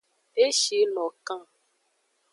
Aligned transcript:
E 0.43 0.45
shi 0.59 0.79
no 0.93 1.05
kan. 1.27 1.41